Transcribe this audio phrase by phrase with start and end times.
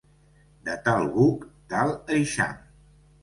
[0.69, 1.45] De tal buc,
[1.75, 2.57] tal eixam.